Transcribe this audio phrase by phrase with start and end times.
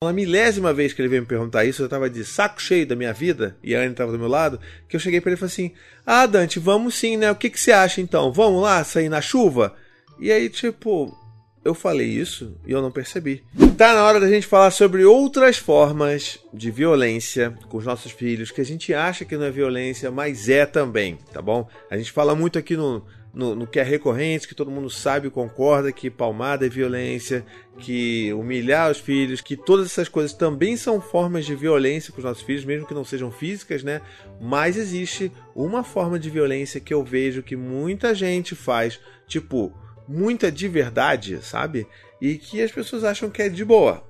[0.00, 2.94] Na milésima vez que ele veio me perguntar isso, eu tava de saco cheio da
[2.94, 5.40] minha vida, e a Anne tava do meu lado, que eu cheguei para ele e
[5.40, 5.72] falei assim:
[6.06, 7.28] Ah, Dante, vamos sim, né?
[7.32, 8.32] O que, que você acha então?
[8.32, 9.74] Vamos lá sair na chuva?
[10.20, 11.12] E aí, tipo,
[11.64, 13.44] eu falei isso e eu não percebi.
[13.76, 18.50] Tá na hora da gente falar sobre outras formas de violência com os nossos filhos,
[18.50, 21.68] que a gente acha que não é violência, mas é também, tá bom?
[21.90, 25.28] A gente fala muito aqui no, no, no, que é recorrente, que todo mundo sabe
[25.28, 27.44] e concorda que palmada é violência,
[27.78, 32.24] que humilhar os filhos, que todas essas coisas também são formas de violência com os
[32.24, 34.00] nossos filhos, mesmo que não sejam físicas, né?
[34.40, 39.72] Mas existe uma forma de violência que eu vejo que muita gente faz, tipo,
[40.08, 41.86] muita de verdade, sabe?
[42.20, 44.02] E que as pessoas acham que é de boa.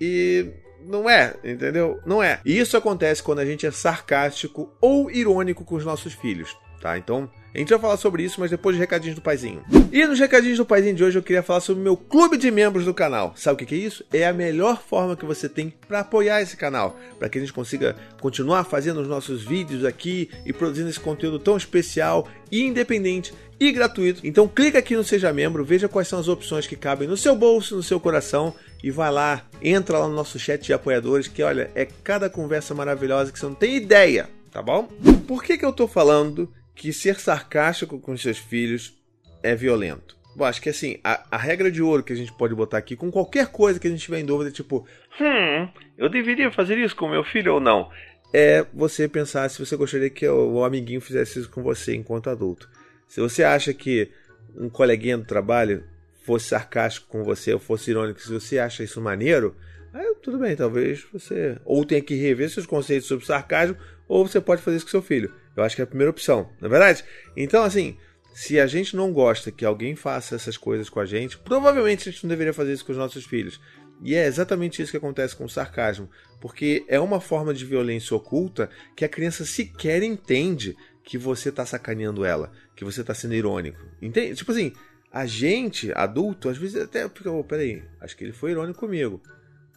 [0.00, 0.52] E
[0.84, 2.00] não é, entendeu?
[2.04, 2.40] Não é.
[2.44, 6.98] E isso acontece quando a gente é sarcástico ou irônico com os nossos filhos, tá?
[6.98, 9.62] Então, a gente vai falar sobre isso, mas depois dos recadinhos do paizinho.
[9.92, 12.50] E nos recadinhos do paizinho de hoje eu queria falar sobre o meu clube de
[12.50, 13.34] membros do canal.
[13.36, 14.04] Sabe o que é isso?
[14.12, 17.52] É a melhor forma que você tem para apoiar esse canal, para que a gente
[17.52, 23.70] consiga continuar fazendo os nossos vídeos aqui e produzindo esse conteúdo tão especial independente e
[23.70, 24.26] gratuito.
[24.26, 27.36] Então clica aqui no seja membro, veja quais são as opções que cabem no seu
[27.36, 31.42] bolso, no seu coração e vai lá, entra lá no nosso chat de apoiadores que
[31.42, 34.88] olha, é cada conversa maravilhosa que você não tem ideia, tá bom?
[35.28, 38.94] Por que que eu tô falando que ser sarcástico com seus filhos
[39.42, 40.16] é violento.
[40.34, 42.96] Bom, acho que assim, a, a, regra de ouro que a gente pode botar aqui
[42.96, 44.86] com qualquer coisa que a gente tiver em dúvida, tipo,
[45.20, 47.90] hum, eu deveria fazer isso com meu filho ou não?
[48.32, 52.30] É você pensar se você gostaria que o, o amiguinho fizesse isso com você enquanto
[52.30, 52.68] adulto.
[53.06, 54.10] Se você acha que
[54.56, 55.84] um coleguinha do trabalho
[56.24, 59.54] fosse sarcástico com você ou fosse irônico, se você acha isso maneiro,
[59.92, 63.76] aí tudo bem, talvez você ou tenha que rever seus conceitos sobre sarcasmo,
[64.08, 65.30] ou você pode fazer isso com seu filho.
[65.56, 67.04] Eu acho que é a primeira opção, não é verdade?
[67.36, 67.96] Então, assim,
[68.34, 72.12] se a gente não gosta que alguém faça essas coisas com a gente, provavelmente a
[72.12, 73.60] gente não deveria fazer isso com os nossos filhos.
[74.02, 76.10] E é exatamente isso que acontece com o sarcasmo,
[76.40, 81.64] porque é uma forma de violência oculta que a criança sequer entende que você está
[81.64, 83.78] sacaneando ela, que você está sendo irônico.
[84.00, 84.34] Entende?
[84.34, 84.72] Tipo assim,
[85.12, 89.22] a gente, adulto, às vezes até fica, oh, peraí, acho que ele foi irônico comigo.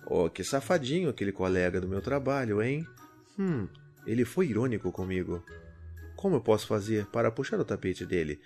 [0.08, 2.88] Oh, que safadinho aquele colega do meu trabalho, hein?
[3.38, 3.68] Hum,
[4.08, 5.44] ele foi irônico comigo.
[6.26, 8.40] Como eu posso fazer para puxar o tapete dele?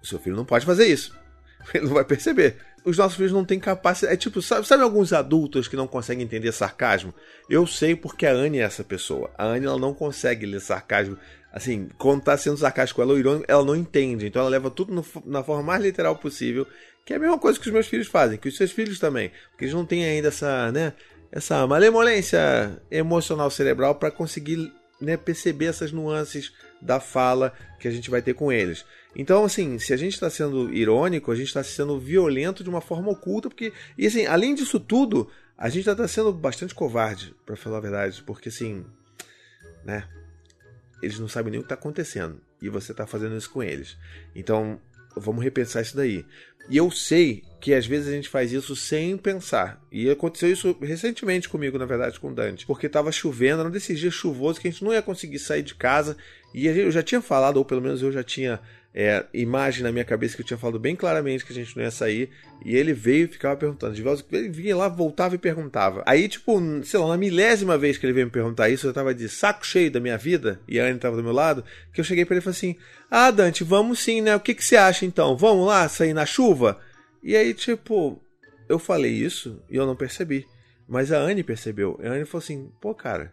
[0.00, 1.12] O seu filho não pode fazer isso.
[1.74, 2.58] Ele não vai perceber.
[2.84, 4.14] Os nossos filhos não têm capacidade.
[4.14, 7.12] É tipo, sabe, sabe alguns adultos que não conseguem entender sarcasmo?
[7.50, 9.32] Eu sei porque a Anne é essa pessoa.
[9.36, 11.18] A Anne ela não consegue ler sarcasmo.
[11.52, 14.28] Assim, quando tá sendo sarcástico ela ou irônico, ela não entende.
[14.28, 16.68] Então ela leva tudo no, na forma mais literal possível.
[17.04, 19.32] Que é a mesma coisa que os meus filhos fazem, que os seus filhos também.
[19.50, 20.92] Porque eles não têm ainda essa, né?
[21.32, 28.10] Essa malemolência emocional cerebral para conseguir né, perceber essas nuances da fala que a gente
[28.10, 28.84] vai ter com eles.
[29.14, 32.80] Então, assim, se a gente está sendo irônico, a gente está sendo violento de uma
[32.80, 33.72] forma oculta, porque.
[33.96, 38.22] E assim, além disso tudo, a gente está sendo bastante covarde, para falar a verdade,
[38.22, 38.84] porque assim.
[39.84, 40.06] Né?
[41.02, 42.40] Eles não sabem nem o que está acontecendo.
[42.60, 43.96] E você está fazendo isso com eles.
[44.34, 44.80] Então,
[45.18, 46.24] vamos repensar isso daí.
[46.70, 49.82] E eu sei que às vezes a gente faz isso sem pensar.
[49.90, 52.66] E aconteceu isso recentemente comigo, na verdade, com o Dante.
[52.66, 55.62] Porque estava chovendo, era um desses dias chuvosos que a gente não ia conseguir sair
[55.62, 56.16] de casa.
[56.54, 58.60] E eu já tinha falado, ou pelo menos eu já tinha
[59.00, 61.84] é, imagem na minha cabeça que eu tinha falado bem claramente que a gente não
[61.84, 62.30] ia sair.
[62.64, 63.94] E ele veio e ficava perguntando.
[63.94, 66.02] De volta, ele vinha lá, voltava e perguntava.
[66.04, 69.14] Aí, tipo, sei lá, na milésima vez que ele veio me perguntar isso, eu tava
[69.14, 72.04] de saco cheio da minha vida, e a Anne tava do meu lado, que eu
[72.04, 72.76] cheguei para ele e falei assim:
[73.08, 74.34] Ah, Dante, vamos sim, né?
[74.34, 75.36] O que, que você acha então?
[75.36, 76.80] Vamos lá sair na chuva?
[77.22, 78.20] E aí, tipo,
[78.68, 80.44] eu falei isso e eu não percebi.
[80.88, 82.00] Mas a Anne percebeu.
[82.02, 83.32] A Anne falou assim: pô, cara,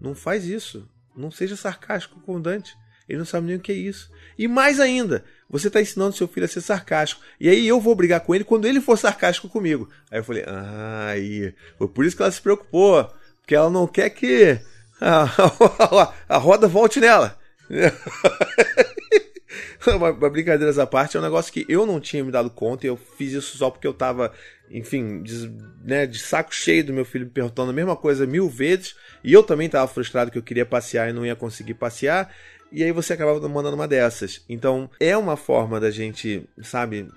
[0.00, 0.88] não faz isso.
[1.16, 2.74] Não seja sarcástico com o Dante.
[3.08, 4.10] Ele não sabe nem o que é isso.
[4.38, 7.22] E mais ainda, você está ensinando seu filho a ser sarcástico.
[7.38, 9.88] E aí eu vou brigar com ele quando ele for sarcástico comigo.
[10.10, 11.54] Aí eu falei, ah, aí.
[11.78, 13.08] Foi por isso que ela se preocupou.
[13.40, 14.58] Porque ela não quer que
[15.00, 17.38] a, a, a roda volte nela.
[20.32, 22.96] Brincadeiras à parte, é um negócio que eu não tinha me dado conta e eu
[22.96, 24.32] fiz isso só porque eu tava,
[24.70, 25.52] enfim, de,
[25.84, 29.32] né, de saco cheio do meu filho me perguntando a mesma coisa mil vezes e
[29.32, 32.34] eu também tava frustrado que eu queria passear e não ia conseguir passear
[32.74, 34.44] e aí você acabava mandando uma dessas.
[34.48, 37.08] Então é uma forma da gente, sabe,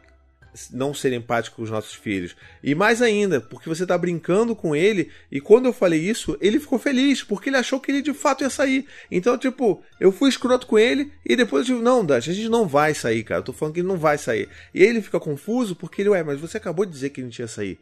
[0.72, 2.36] não ser empático com os nossos filhos.
[2.64, 6.60] E mais ainda, porque você está brincando com ele, e quando eu falei isso, ele
[6.60, 8.86] ficou feliz, porque ele achou que ele de fato ia sair.
[9.10, 12.50] Então, tipo, eu fui escroto com ele, e depois eu digo, não, Dante, a gente
[12.50, 13.40] não vai sair, cara.
[13.40, 14.50] Eu tô falando que ele não vai sair.
[14.74, 17.32] E ele fica confuso, porque ele, ué, mas você acabou de dizer que ele não
[17.32, 17.80] tinha sair.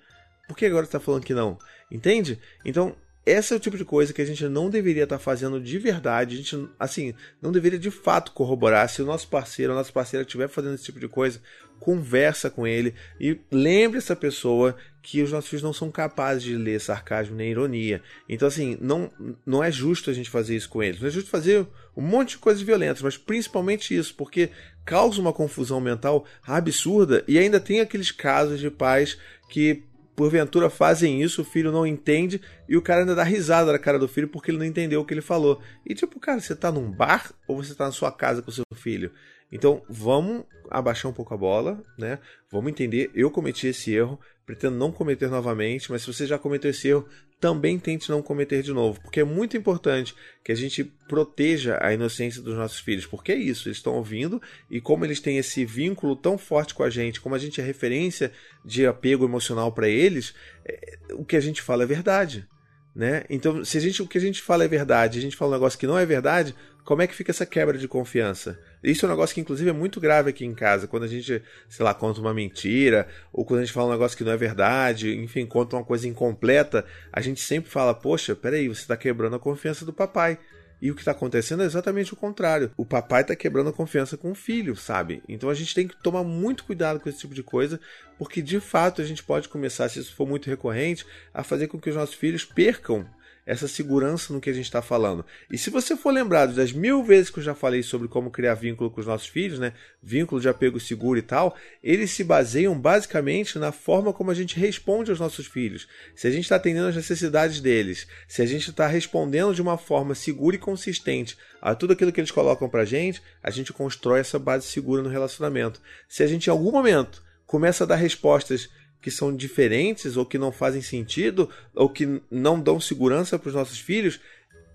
[0.48, 1.58] Por que agora você tá falando que não?
[1.92, 2.40] Entende?
[2.64, 2.96] Então,
[3.26, 5.80] esse é o tipo de coisa que a gente não deveria estar tá fazendo de
[5.80, 6.36] verdade.
[6.36, 8.88] A gente, assim, não deveria de fato corroborar.
[8.88, 11.42] Se o nosso parceiro ou nossa parceira estiver fazendo esse tipo de coisa,
[11.80, 16.56] conversa com ele e lembre essa pessoa que os nossos filhos não são capazes de
[16.56, 18.02] ler sarcasmo nem ironia.
[18.30, 19.12] Então, assim, não,
[19.46, 21.00] não é justo a gente fazer isso com eles.
[21.00, 21.66] Não é justo fazer
[21.98, 24.50] um monte de coisas violentas, mas principalmente isso, porque
[24.86, 29.18] causa uma confusão mental absurda e ainda tem aqueles casos de pais
[29.50, 29.84] que
[30.16, 34.00] porventura fazem isso, o filho não entende e o cara ainda dá risada na cara
[34.00, 35.62] do filho porque ele não entendeu o que ele falou.
[35.86, 38.64] E tipo, cara, você tá num bar ou você tá na sua casa com seu
[38.74, 39.12] filho?
[39.52, 42.20] Então, vamos abaixar um pouco a bola, né?
[42.52, 46.72] Vamos entender, eu cometi esse erro, pretendo não cometer novamente, mas se você já cometeu
[46.72, 47.08] esse erro,
[47.40, 51.94] também tente não cometer de novo, porque é muito importante que a gente proteja a
[51.94, 55.66] inocência dos nossos filhos, porque é isso, eles estão ouvindo e como eles têm esse
[55.66, 58.32] vínculo tão forte com a gente, como a gente é referência
[58.64, 60.34] de apego emocional para eles,
[60.66, 62.48] é, o que a gente fala é verdade.
[62.96, 63.26] Né?
[63.30, 65.56] Então, se a gente, o que a gente fala é verdade, a gente fala um
[65.56, 66.56] negócio que não é verdade,
[66.86, 68.60] como é que fica essa quebra de confiança?
[68.84, 70.88] Isso é um negócio que, inclusive, é muito grave aqui em casa.
[70.88, 74.16] Quando a gente, sei lá, conta uma mentira, ou quando a gente fala um negócio
[74.16, 78.68] que não é verdade, enfim, conta uma coisa incompleta, a gente sempre fala: Poxa, peraí,
[78.68, 80.38] você está quebrando a confiança do papai.
[80.82, 82.70] E o que está acontecendo é exatamente o contrário.
[82.78, 85.24] O papai está quebrando a confiança com o filho, sabe?
[85.28, 87.80] Então a gente tem que tomar muito cuidado com esse tipo de coisa,
[88.20, 91.80] porque de fato a gente pode começar, se isso for muito recorrente, a fazer com
[91.80, 93.08] que os nossos filhos percam
[93.46, 95.26] essa segurança no que a gente está falando.
[95.52, 98.56] E se você for lembrado das mil vezes que eu já falei sobre como criar
[98.56, 99.74] vínculo com os nossos filhos, né?
[100.02, 104.60] Vínculo de apego seguro e tal, eles se baseiam basicamente na forma como a gente
[104.60, 105.88] responde aos nossos filhos.
[106.16, 109.78] Se a gente está atendendo às necessidades deles, se a gente está respondendo de uma
[109.78, 113.72] forma segura e consistente a tudo aquilo que eles colocam para a gente, a gente
[113.72, 115.82] constrói essa base segura no relacionamento.
[116.08, 118.70] Se a gente em algum momento começa a dar respostas
[119.06, 123.54] que são diferentes ou que não fazem sentido ou que não dão segurança para os
[123.54, 124.20] nossos filhos,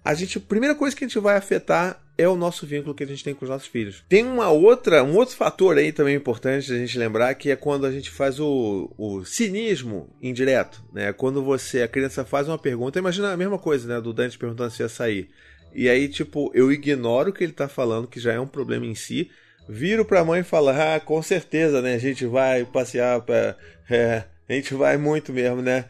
[0.04, 3.02] a gente, a primeira coisa que a gente vai afetar é o nosso vínculo que
[3.02, 4.04] a gente tem com os nossos filhos.
[4.08, 7.84] Tem uma outra, um outro fator aí também importante a gente lembrar que é quando
[7.84, 11.12] a gente faz o, o cinismo indireto, né?
[11.12, 14.70] Quando você a criança faz uma pergunta, imagina a mesma coisa, né, do Dante perguntando
[14.70, 15.28] se ia sair.
[15.74, 18.86] E aí, tipo, eu ignoro o que ele está falando, que já é um problema
[18.86, 19.28] em si,
[19.68, 21.94] viro para a mãe e falo: "Ah, com certeza, né?
[21.94, 23.56] A gente vai passear para
[23.88, 25.86] é, a gente vai muito mesmo, né?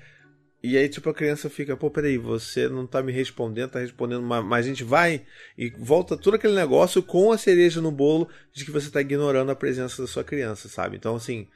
[0.62, 4.22] E aí, tipo, a criança fica, pô, peraí, você não tá me respondendo, tá respondendo,
[4.22, 5.22] mas a gente vai
[5.56, 9.50] e volta todo aquele negócio com a cereja no bolo de que você tá ignorando
[9.50, 10.98] a presença da sua criança, sabe?
[10.98, 11.48] Então, assim,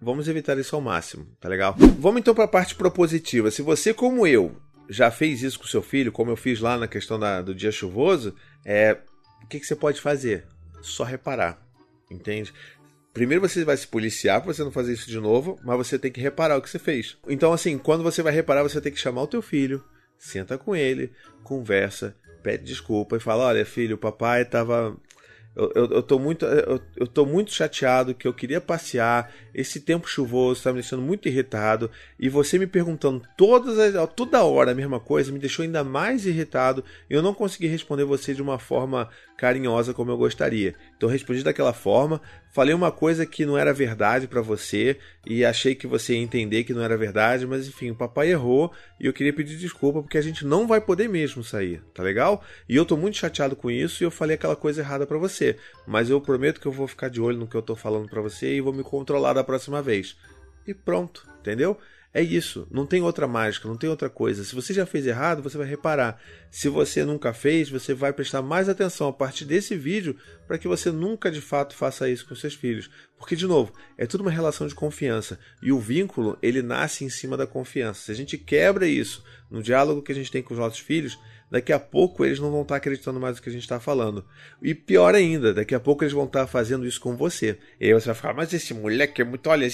[0.00, 1.76] vamos evitar isso ao máximo, tá legal?
[1.98, 3.50] Vamos então para a parte propositiva.
[3.50, 4.56] Se você, como eu,
[4.88, 7.70] já fez isso com seu filho, como eu fiz lá na questão da, do dia
[7.70, 8.34] chuvoso,
[8.64, 8.96] é,
[9.44, 10.46] o que, que você pode fazer?
[10.86, 11.60] Só reparar,
[12.10, 12.52] entende?
[13.12, 16.12] Primeiro você vai se policiar para você não fazer isso de novo, mas você tem
[16.12, 17.16] que reparar o que você fez.
[17.26, 19.82] Então, assim, quando você vai reparar, você tem que chamar o teu filho,
[20.18, 21.10] senta com ele,
[21.42, 24.96] conversa, pede desculpa e fala: Olha, filho, o papai estava
[25.56, 29.32] eu, eu, eu, tô muito, eu, eu tô muito chateado que eu queria passear.
[29.54, 31.90] Esse tempo chuvoso está me deixando muito irritado.
[32.20, 36.26] E você me perguntando todas as, toda hora a mesma coisa me deixou ainda mais
[36.26, 36.84] irritado.
[37.08, 39.08] E eu não consegui responder você de uma forma
[39.38, 40.74] carinhosa como eu gostaria.
[40.96, 42.20] Então respondi daquela forma,
[42.50, 46.64] falei uma coisa que não era verdade para você e achei que você ia entender
[46.64, 50.16] que não era verdade, mas enfim, o papai errou e eu queria pedir desculpa porque
[50.16, 52.42] a gente não vai poder mesmo sair, tá legal?
[52.66, 55.56] E eu tô muito chateado com isso e eu falei aquela coisa errada para você,
[55.86, 58.22] mas eu prometo que eu vou ficar de olho no que eu tô falando para
[58.22, 60.16] você e vou me controlar da próxima vez.
[60.66, 61.78] E pronto, entendeu?
[62.16, 64.42] É isso, não tem outra mágica, não tem outra coisa.
[64.42, 66.18] Se você já fez errado, você vai reparar.
[66.50, 70.66] Se você nunca fez, você vai prestar mais atenção a partir desse vídeo para que
[70.66, 72.88] você nunca de fato faça isso com seus filhos.
[73.18, 75.38] Porque, de novo, é tudo uma relação de confiança.
[75.62, 78.06] E o vínculo, ele nasce em cima da confiança.
[78.06, 81.18] Se a gente quebra isso no diálogo que a gente tem com os nossos filhos,
[81.50, 84.24] daqui a pouco eles não vão estar acreditando mais no que a gente está falando.
[84.62, 87.58] E pior ainda, daqui a pouco eles vão estar fazendo isso com você.
[87.80, 89.48] E aí você vai falar, mas esse moleque é muito.
[89.48, 89.66] Olha,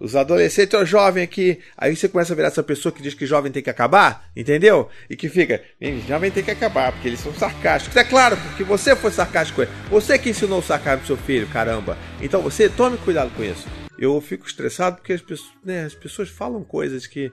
[0.00, 1.60] os adolescentes, o jovem aqui.
[1.76, 4.88] Aí você começa a virar essa pessoa que diz que jovem tem que acabar, entendeu?
[5.08, 5.62] E que fica,
[6.06, 7.96] jovem tem que acabar, porque eles são sarcásticos.
[7.96, 9.62] É claro, porque você foi sarcástico.
[9.90, 11.98] Você que ensinou o sarcasmo pro seu filho, caramba.
[12.20, 13.66] Então você tome cuidado com isso.
[13.98, 17.32] Eu fico estressado porque as pessoas, né, as pessoas falam coisas que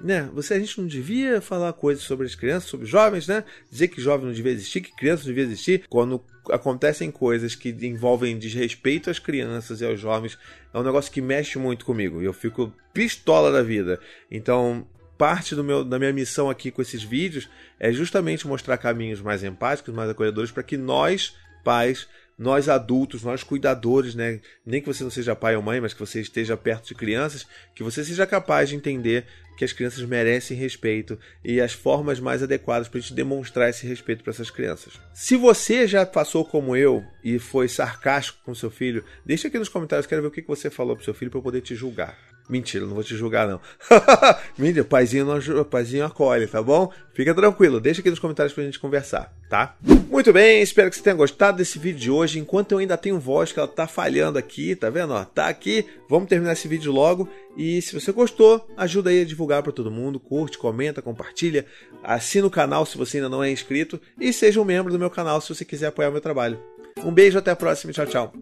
[0.00, 0.28] né?
[0.34, 3.44] Você a gente não devia falar coisas sobre as crianças, sobre jovens, né?
[3.70, 5.84] Dizer que jovem não devia existir, que criança não devia existir.
[5.88, 10.38] Quando acontecem coisas que envolvem desrespeito às crianças e aos jovens,
[10.72, 12.22] é um negócio que mexe muito comigo.
[12.22, 14.00] Eu fico pistola da vida.
[14.30, 14.86] Então,
[15.18, 19.44] parte do meu, da minha missão aqui com esses vídeos é justamente mostrar caminhos mais
[19.44, 24.40] empáticos, mais acolhedores, para que nós, pais, nós adultos, nós cuidadores, né?
[24.64, 27.46] Nem que você não seja pai ou mãe, mas que você esteja perto de crianças,
[27.74, 29.26] que você seja capaz de entender
[29.60, 33.86] que as crianças merecem respeito e as formas mais adequadas para a gente demonstrar esse
[33.86, 34.94] respeito para essas crianças.
[35.12, 39.68] Se você já passou como eu e foi sarcástico com seu filho, deixa aqui nos
[39.68, 42.16] comentários, quero ver o que você falou pro seu filho para eu poder te julgar.
[42.48, 43.60] Mentira, não vou te julgar não.
[44.58, 46.90] Mentira, paizinho, não, paizinho acolhe, tá bom?
[47.12, 49.76] Fica tranquilo, deixa aqui nos comentários pra gente conversar, tá?
[50.10, 52.40] Muito bem, espero que você tenha gostado desse vídeo de hoje.
[52.40, 55.12] Enquanto eu ainda tenho voz que ela tá falhando aqui, tá vendo?
[55.12, 55.86] Ó, tá aqui.
[56.08, 57.28] Vamos terminar esse vídeo logo.
[57.56, 61.66] E se você gostou, ajuda aí a divulgar para todo mundo, curte, comenta, compartilha,
[62.02, 65.10] assina o canal se você ainda não é inscrito e seja um membro do meu
[65.10, 66.58] canal se você quiser apoiar o meu trabalho.
[67.04, 68.32] Um beijo, até a próxima, tchau, tchau.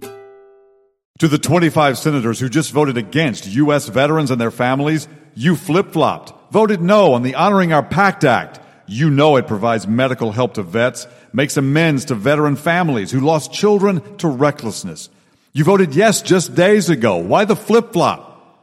[1.18, 3.88] To the 25 senators who just voted against U.S.
[3.88, 8.60] veterans and their families, you flip flopped, voted no on the Honoring Our Pact Act.
[8.86, 13.52] You know it provides medical help to vets, makes amends to veteran families who lost
[13.52, 15.10] children to recklessness.
[15.52, 17.16] You voted yes just days ago.
[17.16, 18.38] Why the flip flop?